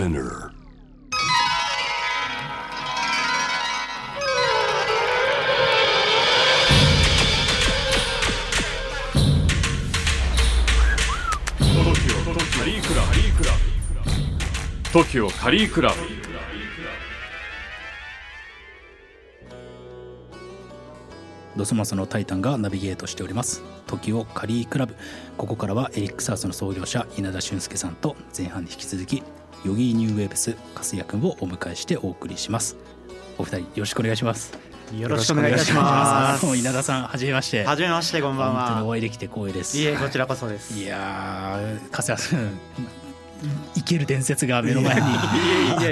[0.00, 0.50] Spinner.
[12.56, 15.96] カリークラブ TOKIO カリークラブ
[21.56, 23.62] ドスマスのタイタンがナビゲートしております。
[23.86, 24.94] 時をカリークラブ
[25.36, 29.22] ここからはエリックサウスの創業者稲田俊介さんと前半に引き続き
[29.64, 32.76] Yogee New Waves 粕谷君をお迎えしてお送りします。
[33.38, 34.52] お二人よろしくお願いします。
[34.98, 36.46] よろしくお願いします。
[36.46, 37.64] もう稲田さんはじめまして。
[37.64, 39.78] はじめまして、こんばん本当にお会いできて光栄です。
[39.78, 40.78] いえ、こちらこそです。
[40.78, 42.58] いやー粕谷さん
[43.74, 45.00] 生ける伝説が目の前に。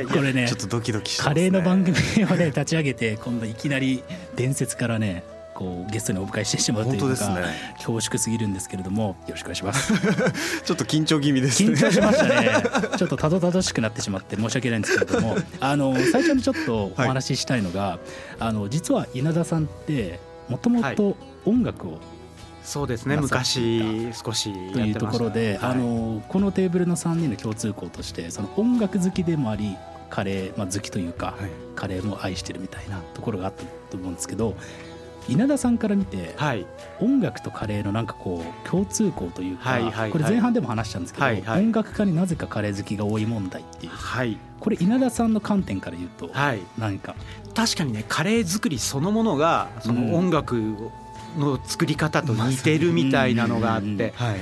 [0.08, 4.02] これねちょっとドキドキしてます、ね、カレーの番組をね立ち上げて今度いきなり
[4.36, 5.24] 伝説からね
[5.58, 7.74] こうゲストにお迎えしてしまうというのが、本当ですね。
[7.78, 9.92] 恐縮すぎるんですけれどもよろしくお願いします。
[10.62, 11.70] ちょっと緊張気味ですね。
[11.70, 12.62] 緊張しましたね。
[12.96, 17.98] ちょっとたどたどしくなってしまって申し訳ないんですけれどもあの最初にちょっとお話ししたいのが、
[18.38, 21.98] あの実は稲田さんってもともと音楽を
[22.62, 29.76] そうですね、昔少しというところで、あのこのテーブルの3人の共通項としてその音楽好きでもあり
[30.10, 31.50] カレー、まあ、好きというか、はい。
[31.78, 34.56] カレーも愛してるみたいなところがあったと思うんですけど
[35.28, 36.66] 稲田さんから見て、はい、
[37.00, 40.10] 音楽とカレーのなんかこう共通項というか、はいはいはい。
[40.10, 41.60] これ前半でも話したんですけど、はいはい。
[41.60, 43.92] 音楽家になぜかカレー好きが多い問題っていう。
[43.92, 47.14] はい、これ稲田さんの観点から言うとはい、何か、
[47.54, 50.54] 確かにね、カレー作りそのものが、その音楽
[51.36, 54.12] の作り方と似てるみたいなのがあっうんうんうんて。
[54.16, 54.36] はい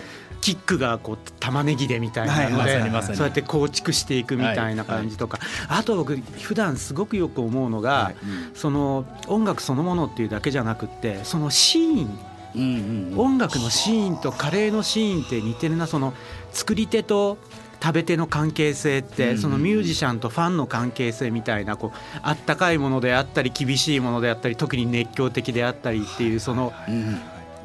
[0.47, 3.16] キックがこう玉ねぎでみたいなのはいでまさにまさに。
[3.16, 5.41] そうやって構築していくみたいな感じとか。
[5.69, 8.12] あと僕普段すごくよく思うのが
[8.55, 12.19] その音楽そのものっていうだけじゃなくってそのシーン。
[12.55, 13.19] うんうんうん。
[13.19, 15.88] 音楽のシーンとカレーのシーンって似てるな。
[15.88, 16.14] その
[16.53, 17.38] 作り手と
[17.83, 27.21] 食べ手の関係性っうんてそのミュージシャンとファンの関係性みたいなこうあったかいものであったり厳しいものであったり特に熱狂的であったりっていうそのうん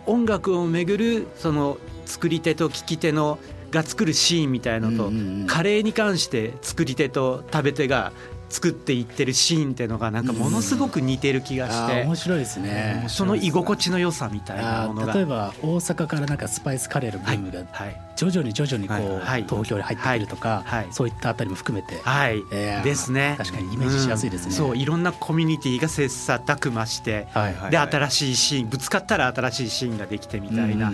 [0.07, 3.39] 音楽をめぐるその作り手と聴き手の
[3.71, 5.11] が作るシーンみたいのと
[5.47, 8.11] カレーに関して作り手と食べ手が
[8.51, 12.03] 作っていってるシーンっていうのがなんかものすごく似てる気がして。
[12.03, 13.05] 面白いですね。
[13.07, 15.13] その居心地の良さみたいなあものが。
[15.13, 18.01] ー例えば大阪からなんかスパイスカレーのブームがはい。
[18.17, 19.43] 徐々に徐々にこう、はい。
[19.43, 20.87] 東京に入ってくるとか、はい。
[20.91, 23.35] そういったあたりも含めて、はい、いやーですね。
[23.37, 24.47] 確かにイメージしやすいですね。
[24.49, 24.53] うん。
[24.53, 27.27] そういろんなコミュニティが切磋琢磨して、
[27.71, 30.91] で新しいシーンぶつかったら新しいシーンができてみたいな、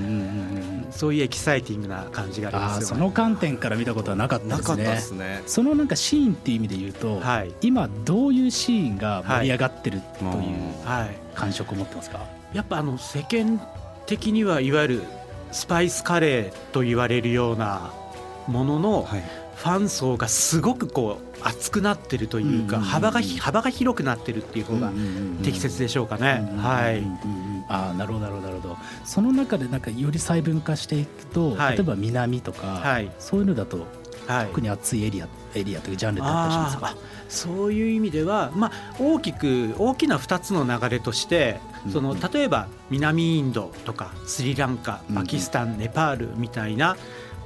[0.92, 2.86] そういうエキサイティングな感じがありあますよね。
[2.86, 5.44] ーその観点から見たことはなかったなかったですねですね。
[5.48, 10.32] そのなんかシーンっていう意味で言うと、はい今どういうシーンが盛り上がってるという
[10.86, 13.62] はい、感触を持ってますか、やっぱあの世間
[14.06, 15.04] 的にはいわゆる
[15.52, 17.92] スパイスカレーと言われるような
[18.48, 19.24] もののはい。
[19.58, 24.92] ファン層がすごくこう熱くなってるというか幅がひ幅が広くなってるっていう方が
[25.44, 26.48] 適切でしょうかね。
[26.58, 27.04] はい。
[27.68, 28.78] あなるほどなるほどなるほど。
[29.04, 31.74] その中でなんかより細分化していくと、はい。
[31.74, 33.12] 例えば南とか、はい。
[33.18, 33.88] そういうのだと
[34.28, 34.48] はい。
[34.48, 36.96] 特に熱いエリアエリアというかジャンルってあったりしますか？
[37.30, 41.60] そういう意味では、まあ、大きく大きな2つの流れとして
[41.92, 42.20] そのうん。
[42.20, 46.96] 例えば南インドとかスリランカうんパキスタンネパールみたいな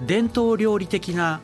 [0.05, 1.39] 伝統料理的な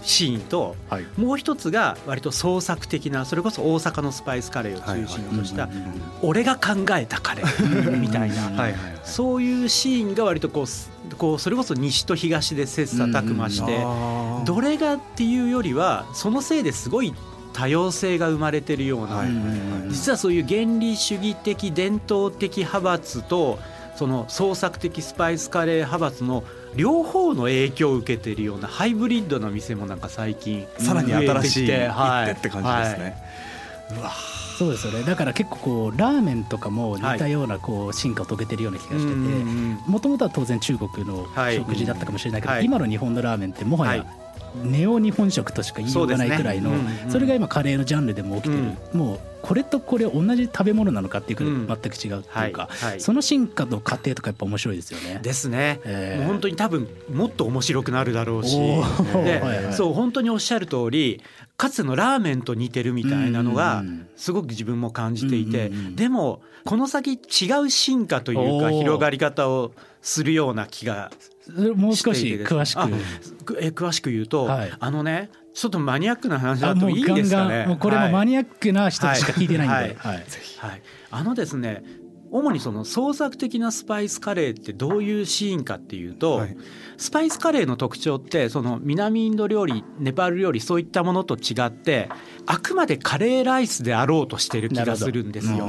[0.00, 1.06] シーンとはい。
[1.16, 5.68] もう一つが割と創作的なそれこそ大阪のスパイスカレーを中心とした
[6.22, 8.36] 俺が考えたカレーみたいな
[9.04, 13.84] そういうシーンが割とこうすこうそれこそ西と東で切磋琢磨して。
[14.44, 17.14] どれがっていうよりはそのせいですごい
[17.52, 19.24] 多様性が生まれてるような、
[19.88, 23.58] 実はそういう原理主義的伝統的派閥と
[23.96, 26.44] その創作的スパイスカレー派閥の
[26.76, 33.16] 両方の影響を受けているようなハイブリッドな店もなんか最近さらに新しい増えてきて一手って感じですね、
[33.98, 34.12] うわ
[34.58, 35.04] そうですよね。
[35.04, 39.16] だから結構こうラーメンとかも似たようなこう進化を遂げてるような気がしてて、
[39.86, 42.64] もともとは当然中国のはい食事だったかもしれないけど、はい。
[42.64, 44.28] 今の日本のラーメンってもはやはい。
[44.64, 46.72] ネオ日本食としか言いようがないくらいの
[47.10, 51.66] それが今カレーのジャンルでも起きてる、もうこれとこれ同じ食べ物なのかっていうくらいうん。
[51.66, 52.68] 全く違うっていうか、
[52.98, 55.20] その進化の過程とかやっぱ面白いですよね。
[55.22, 56.22] ですね、えー。
[56.22, 58.58] もう本当に多分もっと面白くなるだろうし。
[59.72, 61.22] そう本当におっしゃる通り
[61.58, 69.72] かつてのラーメンと似てるみたいなのがうんすごく自分も感じていて、でもこの先違う進化というか広がり方を
[70.02, 71.12] するような気が
[71.76, 73.58] もう少し詳しく。
[73.60, 74.72] え詳しく言うと、はい。
[74.78, 77.66] あのねちょっとマニアックな話あだといいですかね。
[77.66, 80.18] もうこれもマニアックな人しか聞いてないんで、ははい。
[80.18, 80.20] い。
[80.58, 81.84] はい、あのですね
[82.30, 86.56] 主にその創作的なスパイスカレーってどういうシーンかっていうと、はい。
[86.96, 92.08] スパイスカレーの特徴ってその南インド料理ネパール料理そういったものと違って
[92.44, 95.68] あくまでカレーライスであろうとしてる気がするんですよ。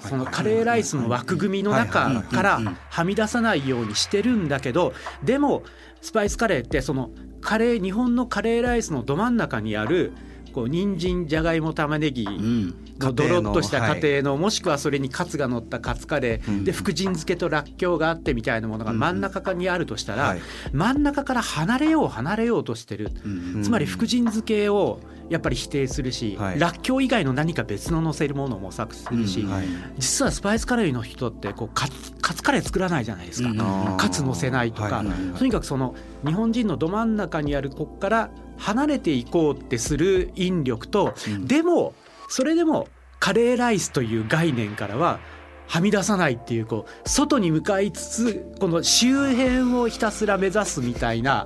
[0.00, 5.62] そのカレーライスの枠組みの中からはみ出さないようにしてるんだけどでも
[6.02, 10.12] スパイスカレーってそのカレー日本のカレーライスのど真ん中にある
[10.52, 12.68] こう人参じゃがいも玉ねぎうん。
[12.68, 20.40] のドロッとした家庭の家庭のもしくはそれにカツが乗ったカツカレーで福神漬けとらっきょうがあってみたいなものが真ん中にあるとしたらはい。
[20.72, 23.10] 真ん中から離れよう離れようとしてる。
[23.24, 25.00] うんつまり福神漬けを
[25.30, 26.58] やっぱり否定するしはい。
[26.58, 29.66] らっきょう以外の何か別の乗せるものを模索するしうんはい。
[29.98, 33.50] 実はスパイスカレーの人ってこうカツカツカレー作らないじゃないですか。
[33.50, 33.96] うん。
[33.96, 35.06] カツ乗せないとか、はい
[35.38, 35.94] とにかくその
[36.24, 41.46] 日本人のど真ん中にあるここから離れていこうってする引力と、うん。
[41.46, 41.94] でも
[42.28, 42.88] それでも
[43.20, 45.18] カレーライスという概念からは
[45.66, 51.44] はみ出さないっていうこう外に向かいつつこの周辺をひたすら目指すみたいな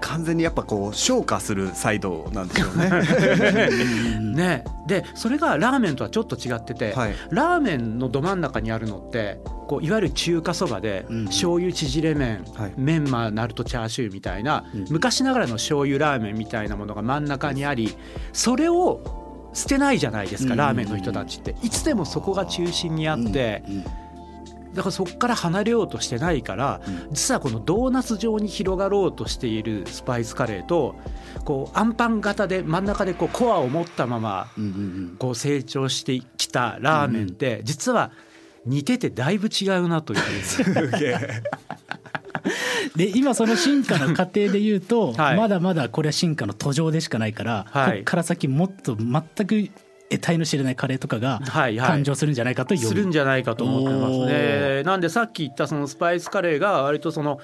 [0.00, 3.70] 完全にやっぱこう昇華するサイドなんでしょうね。
[4.34, 4.64] ね。
[4.86, 7.14] でそれがラーメンとはちょっと違ってて、はい。
[7.30, 11.24] ラーメンのど真ん中にあるのってこういわゆる中華そばでうん。
[11.24, 12.74] 醤油縮れ麺、はい。
[12.76, 14.84] メンマナルトチャーシューみたいなうん。
[14.90, 17.96] 昔ながらの醤油ラーメンみたいなものが真ん中にあり
[18.34, 19.23] それを
[19.54, 21.54] 捨てないじゃないですかうんラーメンの人たちって。
[21.62, 23.62] いつでもそこが中心にあって。
[23.68, 23.84] うん
[24.74, 27.08] だからそこから離れようとしてないからうん。
[27.12, 30.96] 実はこのドーナツ状に広がろうとしているスパイスカレーと
[31.44, 34.48] こうアンパン型で真ん中でこうコアを持ったまま
[35.20, 38.10] こう成長してきたラーメンって実は
[38.66, 40.20] 似ててだいぶ違うなという
[42.96, 45.36] で今その進化の過程で言うと、 はい。
[45.36, 47.98] まだまだこれは進化の途上でしかないから、はい。
[47.98, 49.70] こっから先もっと全く
[50.10, 52.00] 得体の知れないカレーとかがはいはい。
[52.00, 54.84] 誕生するんじゃないかという、するんじゃないかと思ってますおねー。
[54.84, 57.38] なんでさっき言ったそのスパイスカレーが割とその、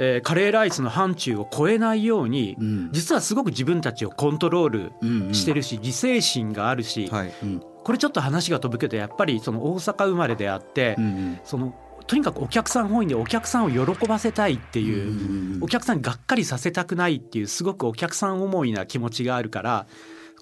[0.00, 2.88] えーカレーライスの範疇を超えないように、うん。
[2.92, 5.34] 実はすごく自分たちをコントロールうんうん。
[5.34, 7.32] してるし、自制心があるし、はい。
[7.42, 7.60] うん。
[7.84, 11.40] これちょっと話が飛ぶけどやっぱりその大阪生まれであって、うんうん。
[11.44, 11.74] その
[12.08, 15.08] とにかくお客さん本位でお客さんを喜ばせたいっていう。
[15.08, 15.62] うん。
[15.62, 19.86] お客さんにがっかりさせたくないっていうすごくお客さん思いな気持ちがあるから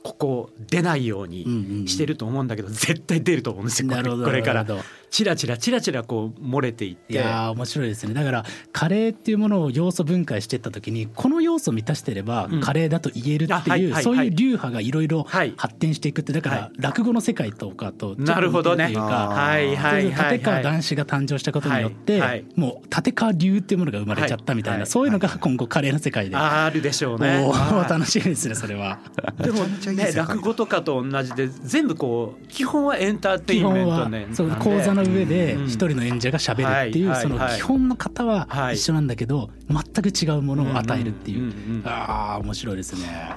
[0.03, 4.65] ここ出ないようにしてると思うんだけど絶対出ると思うんですよこれから
[5.17, 7.15] チラチラチラチラこう漏れていって。
[7.15, 8.13] いやー面白いですね。
[8.13, 12.61] だからカレーっていうものを要素分解していった時にこの要素を満たしてればうん。
[12.61, 14.03] カレーだと言えるあっていう、はいはいはい。
[14.03, 15.55] そういう流派がいろいろはい。
[15.57, 18.89] 発展していくってだかはら落語の世界とかとなるほどね。
[18.89, 22.45] というかはいはいはい立川はい談志が誕生したことによって、はいはい。
[22.55, 24.91] もう立川流っていうものが生まれちゃったみたいな、はいはい。
[24.91, 27.51] そういうのが今後カレーの世界で、あるでしょうね。
[27.89, 28.99] 楽しみですねそれは。
[29.41, 35.67] でもね落語とかと同じで全部こう基本はエンターテイ基本はンメントねそう講座の上でうん。
[35.67, 37.57] 一人の演者がしゃべるっていうはいそのはい。
[37.57, 38.75] 基本の型ははい。
[38.77, 41.53] 一緒なんだけど全く違うものを与えるっていう。
[41.85, 43.35] ああ面白いですね。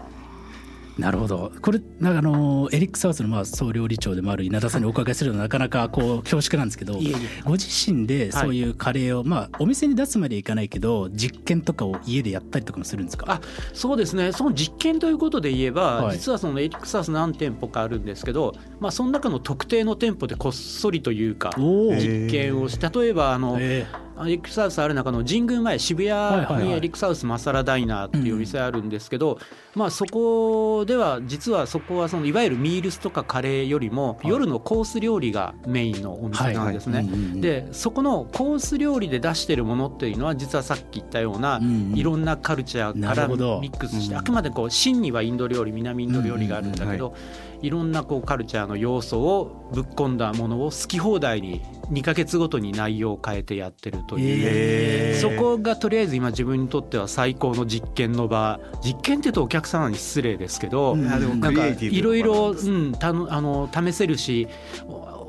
[0.99, 1.51] なるほど。
[1.61, 6.99] これなんかあのエリック・サウスのまあ総料理長でもある稲田さんにお伺いするのはなかなかこう恐縮なんですけど
[7.45, 13.25] ご自身でそういうカレーをまあお店に出すまでいかないけど実験とかを家でやったりとかもするんですか？
[13.29, 13.41] あ
[13.73, 14.31] そうですね。
[14.31, 16.17] その実験ということで言えば、はい。
[16.17, 23.85] 実はそのエリクサス何店舗かあるんですけど、まあ、その中の特定の店舗でこっそりというか実験をし例えばあの、え
[24.21, 26.47] エリックサウスある中の神宮前渋はいはいはい。
[26.47, 29.39] 谷にエリックサウスマサラダイナーっていうお店あるんですけど、
[29.79, 37.07] まあそこでは実はそこはそのいわゆるミールスとかカレーよりも夜のコース料理がメインのお店なんですね。
[37.35, 41.97] でそこのコース料理で出してるものっていうのは実はさっき言ったようなうんうん。
[41.97, 44.19] いろんなカルチャーからミックスしてうん。
[44.19, 47.15] あくまでこう真にはインド料理南インド料理があるんだけど
[47.61, 47.69] い。
[47.69, 54.45] ろんなこうカルチャーの要素をぶっ込んだものを好き放題に2ヶ月ごとに内容を変えてやってるという。
[54.45, 55.21] えー。
[55.21, 58.59] そこがとりあえず今自分にとっては最高の実験の場。
[58.83, 61.07] 実験っていうとお客様に失礼ですけど、うん。
[61.07, 64.47] なんかいろいろうんたのあの試せるし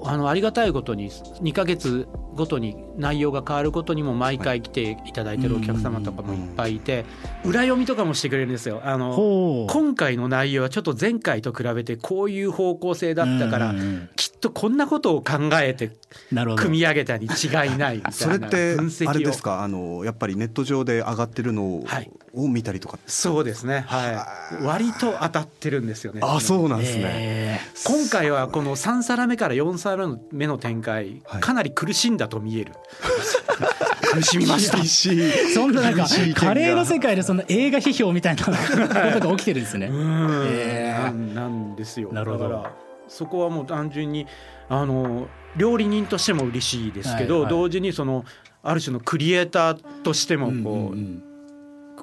[0.04, 7.04] あのありがたいことに2ヶ月ごとに内容が変わることにも毎回来ていただいてるお客様とかもいっぱいいて
[7.44, 8.80] 裏読みとかもしてくれるんですよ。
[8.84, 13.74] あの今回の内容はちょっと前回と比べてこういう方向性だったから
[14.16, 15.92] きっとこんなことを考えて
[16.56, 17.96] 組み上げたに違いない。
[17.98, 19.62] みたいなそれって分析をあれですか？
[19.62, 21.82] あのやっぱりネット上で上がってるの
[22.32, 23.84] を,、見たりとかそうですね。
[23.86, 24.26] は
[24.60, 24.64] い。
[24.64, 26.20] 割と当たってるんですよね。
[26.22, 31.40] あそうなんですね、え今回はこの3皿目から4皿目の展開、はい。
[31.40, 32.74] かなり苦しんだと見える。
[34.12, 35.18] 苦しみました厳しい。
[35.18, 38.52] ーそんななんかカレーの世界でその映画批評みたいな こ
[39.20, 39.86] とが起きてるんですね。
[39.86, 40.44] うん。
[40.46, 41.04] えー。
[41.04, 42.12] なんなんですよ。
[42.12, 42.44] なるほど。
[42.44, 42.72] だから
[43.08, 44.26] そこはもう単純に
[44.68, 47.50] あの料理人としても嬉しいですけど、はいはい。
[47.50, 48.24] 同時にその
[48.62, 50.62] ある種のクリエイターとしてもこう、うんうん
[50.92, 51.22] うん。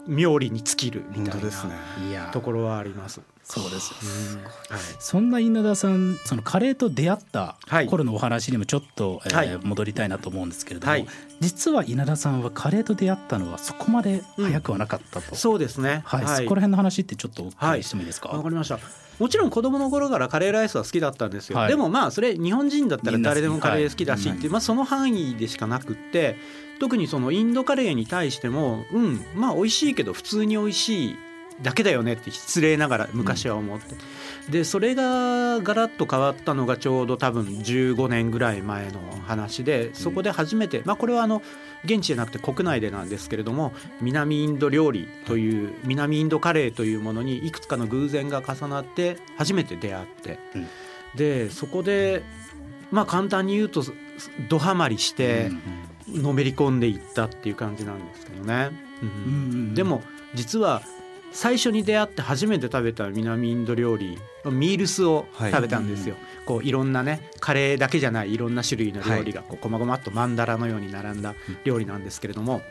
[0.08, 3.22] 妙利に尽きるみたいなところはあります。
[3.50, 3.94] そうです
[4.36, 4.51] うんはい。
[5.00, 7.86] そんな稲田さんそのカレーと出会ったはい。
[7.88, 9.60] 頃のお話にもちょっと、えーはい。
[9.63, 11.08] 戻りたいなと思うんですけれども、はい。
[11.39, 16.01] 実は稲田さんはカレーと出会ったのはそこまで早くはなかったと、そうですね。
[16.06, 16.44] はい。
[16.44, 18.80] そこら辺の話ってちょっとお伺いしてもいいですか、わかりました。
[19.18, 21.58] もちろん子供の頃からカレーライスは好きだったんですよ。
[21.58, 21.70] はい。
[21.70, 24.48] でもまあそれ日本人だったら誰でもカレー好きだしってい。
[24.50, 26.36] う、まあその範囲でしかなくって、
[26.82, 31.16] 特にそのインドカレーに対しても、うんまあ美味しいけど普通に美味しい
[31.62, 33.96] だけだよねって失礼ながら昔は思って。
[34.50, 41.42] でそれがガラッと変わったのがちょうど多分15年ぐらい前の話でそこで初めて、まあこれはあの
[41.84, 50.68] 現地じゃなくて国内でなんですけれども南インド料理という南インドカレーというものにいくつかの偶然が重なって初めて出会って、うん。
[51.16, 52.24] でそこで
[52.92, 53.84] まあ簡単に言うと
[54.48, 55.52] ドハマりして
[56.08, 58.72] のめり込んでいったっていう感じなんですけどね。
[59.02, 59.10] うん。
[59.10, 59.74] うんうんうん。
[59.76, 60.04] でも
[60.36, 60.82] 実は
[61.32, 66.16] 最初に出会って初めて食べた南インド料理ミールスを食べたんですよ、
[66.46, 72.62] こういろんなねカレーだけじゃないいろんな種類の料理がこうこまごまっとマンダラのように並んだ料理なんですけれども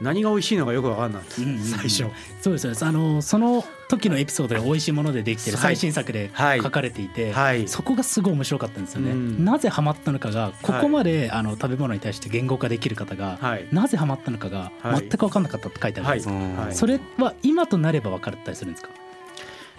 [0.00, 1.22] 何が美味しいのかよく分かんない。
[1.38, 1.62] うんうんうん。
[1.62, 2.04] 最初。
[2.40, 2.84] そうですそうです。
[2.84, 7.68] あのその時のエピソードで美味しいものでできてる最新作ではい書かれていて、はい。
[7.68, 9.44] そこがすごい面白かったんですよね、うん。
[9.44, 13.68] なぜハマったのかがここまで、あの食べ物に対して言語化できる方が、はい。
[13.70, 15.00] なぜハマったのかがはい。
[15.00, 16.74] 全く分かんなかったって書いてあるんですはい。
[16.74, 18.90] それは今となれば分かったりするんですか？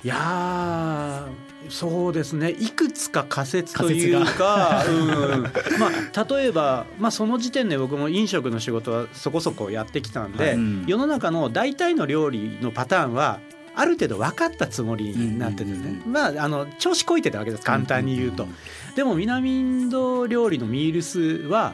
[0.03, 2.51] いやーそうですね。
[2.51, 5.41] いくつか仮説というか、うん、
[5.79, 10.53] まあ例えば、まあ、その時点で僕も飲食の仕事はそこそこやってきたんで、はい。
[10.55, 10.83] うん。
[10.87, 13.39] 世の中の大体の料理のパターンは
[13.75, 17.63] ある程度分かったつもりになってるんですね、うんまああの調子こいてたわけです。
[17.63, 18.47] 簡単に言うと、
[18.95, 21.73] でも南インド料理のミールスは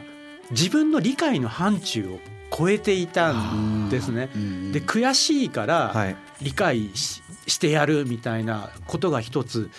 [0.52, 2.20] 自分の理解の範疇を
[2.56, 4.30] 超えていたんですね。
[4.34, 4.72] うん。
[4.72, 9.70] で悔しいから、はい理解ししてやるみたいなことが一つ。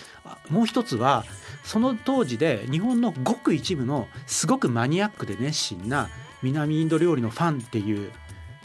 [0.50, 1.24] もう一つは
[1.64, 6.10] その当時で日本のごく一部のすごくマニアックで熱心な
[6.42, 8.10] 南インド料理のファンっていう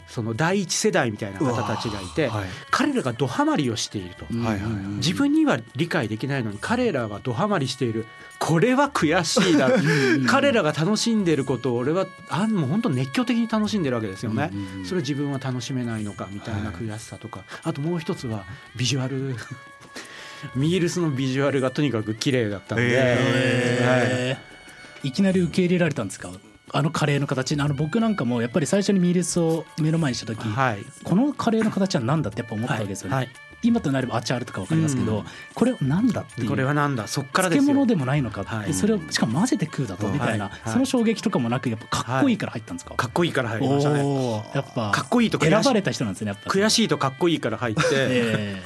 [0.08, 2.48] その第一世代みたいな方たちがいてはい。
[2.70, 4.24] 彼らがドハマりをしていると。
[4.30, 8.06] うんはいはいはい自分には理解できないのに彼らはドハマりしている。
[8.38, 9.70] これは悔しいだ。
[10.30, 14.50] 彼らが楽しんでることを俺はあもう本当熱狂的に楽しんでるわけですよね。
[14.52, 18.44] うんうんそれ自分は楽しめないのかみたいな悔しさとか、あともう一つは
[18.76, 19.34] ビジュアル。
[20.54, 25.08] ミールスのビジュアルがとにかく綺麗だったんで、へー。
[25.08, 26.30] いきなり受け入れられたんですか？
[26.72, 33.28] あのカレーの形あの僕なんかもやっぱり最初にミールスを目の前にした時、はい、はいこのカレーの形は何だってやっぱ思ったわけですよね、はい
[33.60, 35.24] 今となればアチャールとかわかりますけど、うん。
[35.52, 37.08] これ何だっていうこれはなんだ？
[37.08, 37.62] そっからですよ。
[37.62, 38.72] 漬物でもないのかはい。
[38.72, 40.60] それをしかも混ぜて食うだとうんみたいな、はい。
[40.60, 44.44] はいその衝撃とかもなくやっぱかっこいいから入ったんですか、かっこいいから入りましたね。
[44.54, 48.62] やっぱかっこいいと選ばれた人なんですねやっぱ悔しいとかっこいいから入って、 え。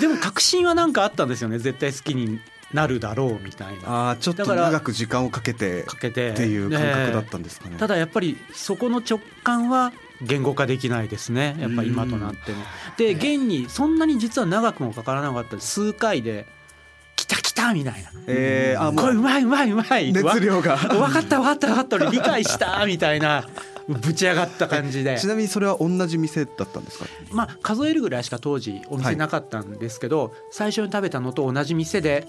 [0.00, 2.40] でも確信はなんかあったんですよね絶対好きに
[2.72, 4.10] なるだろうみたいな。
[4.10, 7.76] あーちょっと長く時間をかけてかけてっていう感覚だっねたんですかね。
[7.78, 11.56] ただやっぱりそこの直感は言語化できないですね。
[11.58, 12.58] やっぱ今となっても。
[12.96, 16.46] で現にそんなに実は長くもかからなかった数回で
[17.16, 20.72] 「来た来た」みたいな「えー、あもこれううまいうまいうまい」熱量が。
[20.74, 21.96] わ分かった分かった分かった。
[21.96, 23.46] 俺理解したみたいな。
[23.88, 25.18] ぶち上がった感じで。
[25.18, 27.06] ちなみにそれは同じ店だったんですか？
[27.32, 32.28] まあ数えるぐらいしか当時お店なかったんですけど、最初に食べたのと同じ店で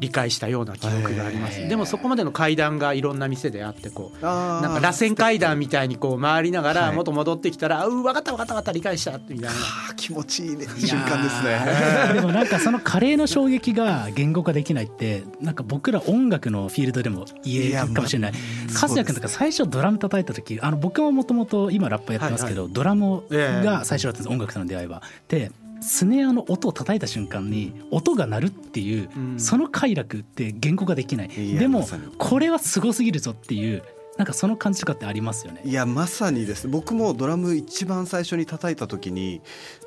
[0.00, 1.66] 理解したような記憶があります。
[1.68, 6.96] でもそこまでの階段がいろんな店であってこうなんか螺旋階段みたいにこう回りながらはい。
[6.96, 9.48] 元戻ってきたら「う分かった分かった分かった理解した」みたいな。
[9.50, 10.66] あー気持ちいいね。
[10.78, 12.12] 瞬間ですね。
[12.14, 18.32] でもなんかそのカレーの衝撃が言語化できないってなんか僕ら音楽のフィールドでも言えるかもしれない。
[18.32, 18.38] ま
[18.82, 23.64] 和也君とか最初ドラム叩いた時あの僕ももともと今ラップやってますけど、ドラムええ。
[23.64, 25.02] が最初だったんです音楽との出会いは。
[25.28, 29.40] でスネアの音を叩いた瞬間に音が鳴るっていう、うん。
[29.40, 31.28] その快楽って言語化できない。
[31.28, 31.86] でも
[32.18, 33.82] これはすごすぎるぞっていう
[34.18, 35.60] なんかその感じとかってありますよね？
[35.64, 36.66] いやまさにです。
[36.66, 39.40] 僕もドラム一番最初に叩いた時に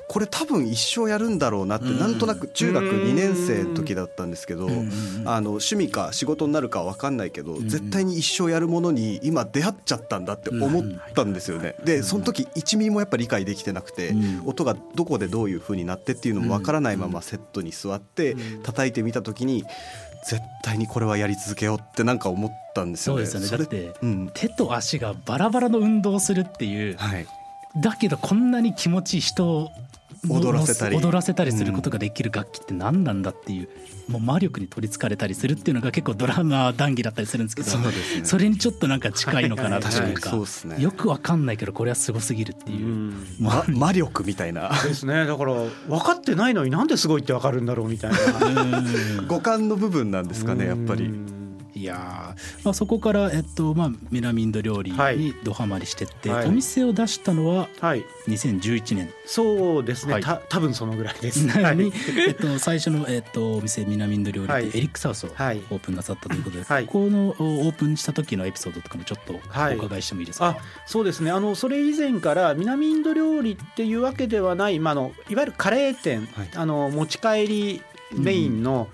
[0.07, 1.99] これ多分一生やるんだろうなってうん。
[1.99, 2.89] なんとなく中学うん。
[3.09, 4.69] 2年生の時だったんですけど
[5.25, 7.67] あの趣味か仕事になるかは分かんないけどん。
[7.67, 10.83] 絶対に一生やるものに今出会っちゃったんだって思っ
[11.13, 11.75] たんですよね。
[11.83, 14.47] でその時1ミリもやっぱ理解できてなくてうん。
[14.47, 19.65] 音がどこでどういう風になってっていうのも分からないままセットに座って叩いてみた時に
[20.23, 23.25] 絶対にこれはやり続けようってなんか思ったんですよね。
[23.25, 23.63] そうですよね。
[23.63, 24.31] だってうん。
[24.33, 27.25] 手と足がバラバラの運動をするっていうはい。
[27.77, 29.71] だけどこんなに気持ちいい人
[30.29, 30.97] 踊らせたり。
[30.97, 33.69] 踊らせたりすることができる楽器って何なんだっていう、
[34.07, 38.25] もう魔力に取りつかれたりするっていうのが結構ドラマ談義だったりするんですけどそうですね。
[38.25, 40.81] それにちょっとなんか近いのかなという確かにかそうですね。
[40.81, 42.85] よくわかんないけどこれはすごすぎるっていう。
[42.85, 42.89] う。
[42.89, 43.25] ん。
[43.39, 44.69] ま魔力みたいな。
[44.83, 45.25] ですね。
[45.25, 48.61] だから分かってないのになんですごいって分かるんだろうみたいな。
[48.61, 51.05] う ん五感の部分なんですかねやっぱり。
[51.05, 51.40] うん
[51.81, 55.17] いやーまあ、そこから、えっとまあ、南インド料理はい。
[55.17, 56.47] にドハマりしてって、はい。
[56.47, 58.05] お店を出したのははい。
[58.27, 59.09] 2011年。
[59.25, 60.21] そうですね、はい。
[60.23, 61.47] た多分そのぐらいです。
[61.49, 61.91] はい。
[62.27, 64.67] えっと、最初の、えっと、お店南インド料理で、はい。
[64.67, 65.57] エリックサウスをオはい。
[65.57, 66.85] ープンなさったということで、はい。
[66.85, 69.73] ここのおオープンした時のエピソードとかもちょっとはい。
[69.73, 71.31] お伺いしてもいいですか、あそうですね。
[71.31, 76.49] あのそれ以前から南インド料理っていうわけではない、まあ、あのいわゆるカレー店、はい。
[76.53, 77.81] あの持ち帰り
[78.13, 78.87] メインの,、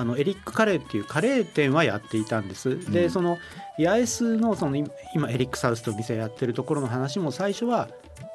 [0.00, 2.90] あのエリックカレーっていうカレー店はやっていたんです。
[2.90, 3.10] で、うん。
[3.10, 3.38] その
[3.78, 7.88] 八重洲のその今今エリックサウスと店やってるところの話も最初は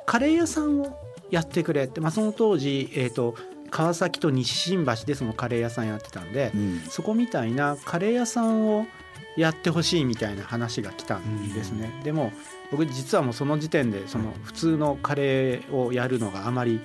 [0.06, 0.98] カレー屋さんを
[1.32, 3.36] やってくれって、まあ、その当時、えー、と
[3.72, 6.80] 川崎と西新橋でそのカレー屋さんやってたんで、うん。
[6.82, 8.86] そこみたいなカレー屋さんを
[9.38, 12.32] やってほしいみたいな話が来たんですね、でも
[12.72, 16.80] 僕実はもうその時点でその普通のカレーをやるのがあまり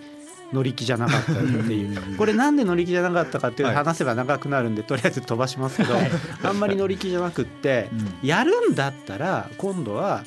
[0.53, 2.17] 乗り気じゃなかったっていう。
[2.17, 5.95] これなんで乗り気じゃなかったかっていう話せば長くなるんでとりあえず飛ばしますけど
[6.43, 8.29] あんまり乗り気じゃなくってうん。
[8.29, 10.25] やるんだったら今度は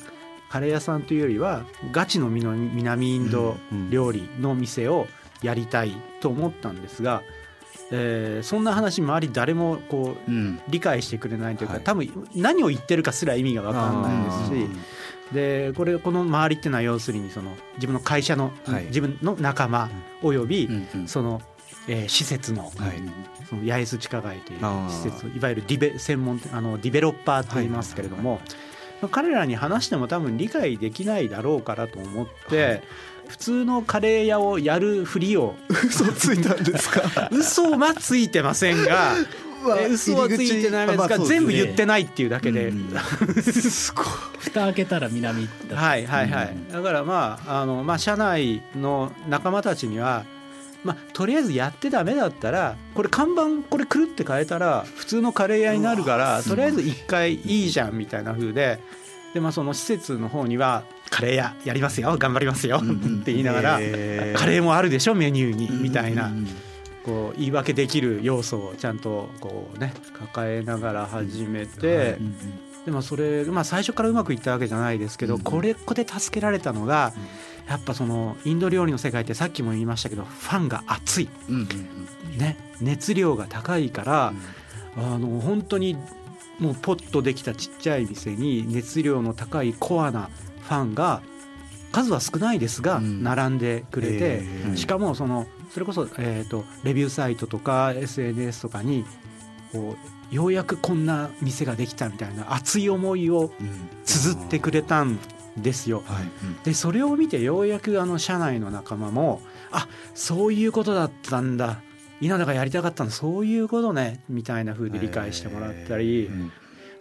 [0.48, 3.56] カレー屋さんというよりはガチの南インド
[3.90, 5.06] 料理の店を
[5.42, 7.22] やりたいと思ったんですが、
[7.90, 10.60] えーそんな話周り誰もこううん。
[10.68, 11.82] 理解してくれないというか、はい。
[11.82, 14.70] 多分何を言ってるかすら意味が分かんないですし
[15.32, 18.84] でこれこの周りっていうのは要するにその自分の会社の、はい。
[18.84, 19.90] 自分の仲間
[20.22, 20.68] および、
[21.06, 21.40] その、
[21.88, 22.72] えー施設の,、はい。
[23.48, 28.40] その八重洲地下街という施設いわゆるディベ専門あのディベロッパーと言いますけれども、
[29.10, 32.82] 彼らに話しても多分理解できないだろうからと思って、
[33.28, 37.28] 普通のカレー屋をやるふりを嘘ついたんですか？
[37.32, 39.12] 嘘はついてませんが
[39.72, 42.68] え嘘はついてないですが全部言ってないっていうだけで。
[42.68, 42.90] うん
[43.42, 44.04] すごい
[44.38, 45.76] 蓋開けたら南だった。
[45.76, 46.68] はいはいはい、うん。
[46.70, 50.24] だからまああの、まあ、社内の仲間たちには、
[50.84, 58.78] まあ、とりあえずやってダメだったらこれ看板これくるって変えたら普通のカレー屋になるからとりあえず一回いいじゃんみたいな風で
[59.32, 66.26] で、まあ、その施設の方には「カレー屋やりますよ頑張りますよ」って言いながらカレーもあるでしょメニューにみたいな。
[66.26, 66.73] うんうん
[67.04, 72.18] こう言い訳できる要素をちゃんとこうね抱えながら始めて
[72.84, 77.12] でもそれ、まあ、最初からうまくいったわけじゃないですけど、うんこれここで助けられたのが、
[77.68, 81.28] やっぱそのインド料理の世界ってさっきも言いましたけどファンが熱い、
[82.36, 84.34] ね、熱量が高いから、
[84.96, 85.96] あの本当に
[86.58, 90.28] もうポッとできたちっちゃい店に熱量の高いコアな
[90.62, 91.22] ファンが
[91.90, 93.22] 数は少ないですがうん。
[93.22, 94.42] 並んでくれて、
[94.76, 99.04] しかもそのそれこそ、えー、とレビューサイトとか SNS とかに
[99.72, 99.96] こ
[100.30, 103.88] うようやくこんな店ができたみたいな熱い思いをうん。
[104.04, 105.18] 綴ってくれたん
[105.56, 106.04] ですよ。
[106.06, 106.26] はい。
[106.64, 111.80] でそれを見てようやくあの社内の仲間もあそういうことだったんだ。
[112.20, 116.52] 稲田がやりたかったのそういうことねみたいな風で理解してもらったり、うん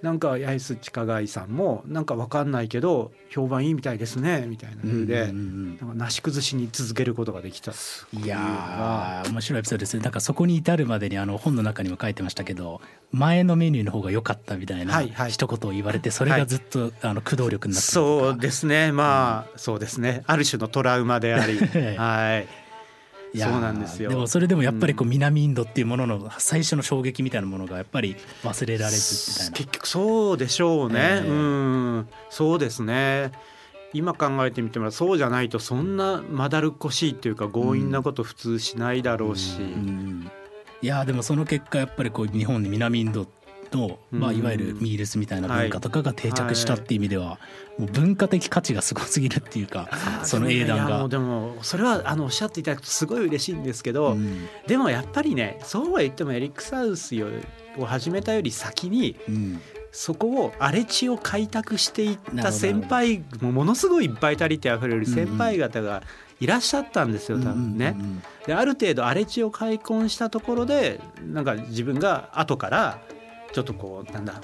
[0.03, 7.71] なんか八重洲地下街さんもなんかわかんないけど評判いいみたいですねみたいな風で、うんうんなんかなし崩しに続けることができた。
[7.71, 10.03] うんいやー面白いエピソードですね。
[10.03, 15.31] なんかそこに至るまでにあの本の中にも書いてましたけど前のメニューの方が良かったみたいなはいはい。
[15.31, 18.37] 一言を言われてそれがずっとあの駆動力になってそうか。
[18.37, 18.91] ですね。
[18.91, 20.23] まあ、そうですね。
[20.27, 21.57] ある種のトラウマであり。
[21.97, 22.62] はい
[23.33, 24.09] いやーそうなんですよ。
[24.09, 31.27] でもそれでもやっぱりこう南インドっていうものの最初の衝撃みたいなものがやっぱり忘れられずみたいな結局そうでしょうね、ええ。
[31.27, 32.07] うん。
[32.29, 33.31] そうですね。
[33.93, 40.31] 今考えてみてもそうじゃないとそんなまだるっこしいっていうか強引なこと普通しないだろうし、うん。
[40.81, 43.27] いやーでもその結果やっぱりこう日本で南インド
[43.73, 47.39] の、まあ、うんいわゆるミールスみたいな文化とかが定着したっていう意味では、
[47.77, 49.89] もう文化的価値がすごすぎるっていうか
[50.23, 51.07] その英断が。
[51.07, 54.47] でもそれはあのおっしゃっていただくとすごい嬉しいんですけど、うん。
[54.67, 57.15] でもやっぱりねそうは言ってもエリック・サウス
[57.77, 59.61] を始めたより先にうん。
[59.93, 66.01] そこを荒れ地を開拓していった先輩もものすごいバイタリティあふれる先輩方が
[66.39, 67.95] いらっしゃったんですよ多分ね。
[68.47, 72.99] である程度荒れ地を開墾したところでなんか自分が後から
[73.53, 74.41] ちょっとこうなんだ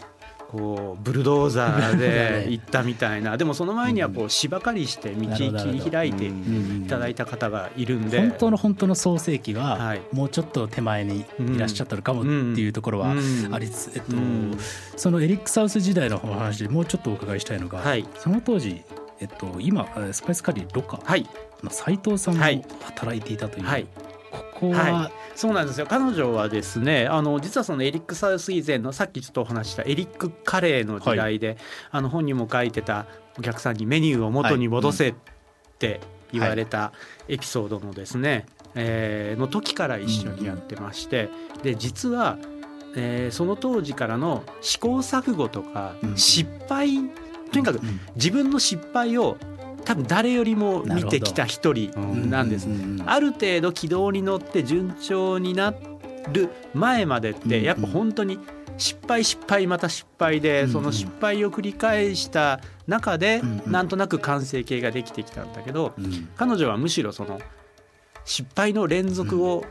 [0.50, 3.38] こうブルドーザーで 行ったみたいな。
[3.38, 6.32] でもその前にはこう芝刈りして道切り開いていう
[6.84, 8.20] んただいた方がいるんで。
[8.20, 10.02] 本当の本当の創世記ははい。
[10.12, 12.30] もうちょっと手前にいらっしゃったのかもって
[12.62, 13.50] いうところはうん。
[13.54, 14.58] ありつつ、えっとうん。
[14.96, 18.06] そのエリック・サウス時代のお話でもうちょっとお伺いしたいのが、はい。
[18.18, 18.82] その当時
[19.22, 21.28] えっと、今スパイスカリーロカはい。
[21.64, 22.64] の斉藤さんもはい。
[22.84, 23.84] 働いていたという、はい。
[23.84, 23.90] こ
[24.60, 25.88] こは、はそうなんですよ。
[25.88, 31.58] 彼女はですねあの実はそのエリック・サウス以前のさっきちょっとお話ししたエリック・カレーの時代で、
[31.92, 33.06] あの本にも書いてた
[33.38, 35.16] お客さんにメニューを元に戻せっ
[35.78, 36.92] て言われた
[37.28, 38.46] エピソードのですね、
[38.76, 41.30] えーの時から一緒にやってまして、
[41.64, 42.38] で実は、
[42.96, 46.18] えーその当時からの試行錯誤とかうん。
[46.18, 46.98] 失敗、
[47.52, 48.00] とにかくうん。
[48.16, 49.38] 自分の失敗を
[49.90, 51.90] 多分誰よりも見てきた一人
[52.30, 52.68] なんです。
[53.08, 55.74] ある程度軌道に乗って順調にな
[56.32, 58.38] る前までってやっぱ本当に
[58.78, 66.30] 失敗失敗また失敗でその失敗を繰り返した中でなんとなく完成形ができてきたんだけどうん。
[66.38, 67.42] 彼女はむしろその
[68.26, 69.66] 失敗の連続を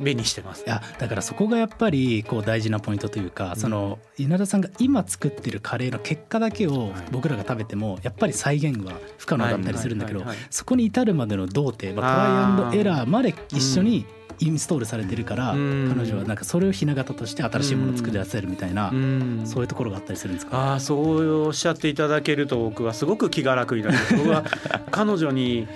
[0.00, 0.64] 目にしてます。
[0.66, 0.68] い。
[0.68, 14.06] やだからそこがやっぱりこう大事なポイントというか、その稲田さんが今作ってるカレーの結果だけを僕らが食べてもやっぱり再現は不可能だったりするんだけどそこに至るまでの童貞、まあ、トライアンドエラーまで一緒に
[14.40, 15.92] インストールされてるから、うん。
[15.96, 19.42] 彼女はなんかそれをひな形として新しいものを作り出せるみたいな、うん。
[19.44, 23.96] そういうところがあったりするんですか、ああそうおっしゃっていただけると僕はすごく気が楽になる。
[24.16, 24.44] 僕は
[24.92, 25.66] 彼女に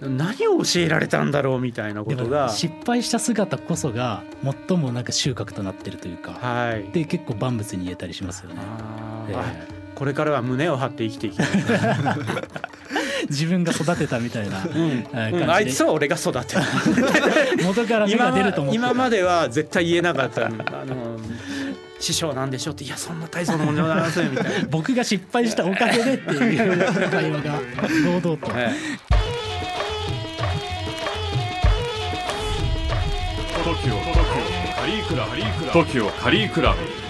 [0.00, 2.48] 何を教えられたんだろうみたいなことが。
[2.48, 4.22] 失敗した姿こそが
[4.68, 6.90] 最もなんか収穫となってるというか、はい。
[6.92, 8.56] で結構万物に言えたりしますよね。
[9.28, 11.46] えあーこれからは胸を張って生きていきたい、
[13.28, 15.50] 自分が育てたみたいな うん。
[15.50, 16.62] あいつは俺が育てる
[17.62, 20.46] 元から芽が今ま出ると思って今までは絶対言えなかった。
[20.46, 21.18] あの
[21.98, 22.84] 師匠なんでしょうって。
[22.84, 24.68] いやそんな大層なものではありませんみたいな。
[24.70, 27.60] 僕が失敗したおかげでっていう会話が
[28.22, 28.50] 堂々と。
[28.50, 29.19] はい
[33.70, 35.36] TOKIO カリークラブ
[35.70, 37.09] TOKIO カリークラブ